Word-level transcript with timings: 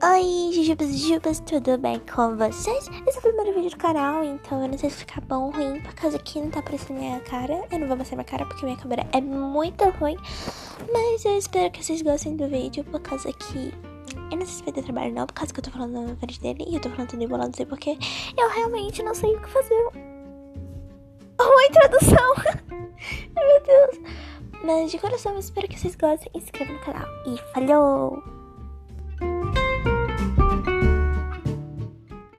Oi, 0.00 0.52
Jujubas 0.52 0.90
e 0.90 0.96
Jujubas, 0.96 1.40
tudo 1.40 1.76
bem 1.76 1.98
com 1.98 2.36
vocês? 2.36 2.88
Esse 3.04 3.16
é 3.16 3.18
o 3.18 3.20
primeiro 3.20 3.52
vídeo 3.52 3.70
do 3.70 3.76
canal, 3.76 4.22
então 4.22 4.62
eu 4.62 4.68
não 4.68 4.78
sei 4.78 4.90
se 4.90 4.98
ficar 4.98 5.20
bom 5.22 5.46
ou 5.46 5.50
ruim, 5.50 5.80
por 5.80 5.92
causa 5.92 6.16
que 6.20 6.40
não 6.40 6.50
tá 6.50 6.60
aparecendo 6.60 6.98
minha 6.98 7.18
cara. 7.18 7.66
Eu 7.68 7.80
não 7.80 7.88
vou 7.88 7.96
mostrar 7.96 8.14
minha 8.14 8.24
cara 8.24 8.46
porque 8.46 8.64
minha 8.64 8.76
câmera 8.76 9.04
é 9.12 9.20
muito 9.20 9.82
ruim, 9.98 10.16
mas 10.92 11.24
eu 11.24 11.36
espero 11.36 11.72
que 11.72 11.84
vocês 11.84 12.00
gostem 12.00 12.36
do 12.36 12.46
vídeo, 12.46 12.84
por 12.84 13.00
causa 13.00 13.32
que 13.32 13.74
eu 14.30 14.38
não 14.38 14.46
sei 14.46 14.54
se 14.54 14.62
vai 14.62 14.72
ter 14.72 14.84
trabalho 14.84 15.12
não, 15.12 15.26
por 15.26 15.32
causa 15.32 15.52
que 15.52 15.58
eu 15.58 15.64
tô 15.64 15.70
falando 15.72 16.00
na 16.00 16.14
frente 16.14 16.40
dele 16.40 16.64
e 16.68 16.76
eu 16.76 16.80
tô 16.80 16.90
falando 16.90 17.10
tudo 17.10 17.24
embolado, 17.24 17.48
não 17.48 17.56
sei 17.56 17.66
porque 17.66 17.98
eu 18.38 18.48
realmente 18.50 19.02
não 19.02 19.14
sei 19.16 19.34
o 19.34 19.40
que 19.40 19.50
fazer. 19.50 19.88
Uma 21.40 21.64
introdução! 21.64 22.34
Meu 23.34 23.62
Deus! 23.66 24.00
Mas 24.62 24.92
de 24.92 24.98
coração 25.00 25.32
eu 25.32 25.40
espero 25.40 25.66
que 25.66 25.76
vocês 25.76 25.96
gostem, 25.96 26.30
se 26.40 26.72
no 26.72 26.78
canal 26.78 27.08
e 27.26 27.36
falhou! 27.52 28.37